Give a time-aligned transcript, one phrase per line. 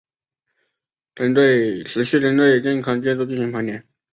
[1.13, 1.23] 持
[2.03, 3.85] 续针对危险建筑进行盘点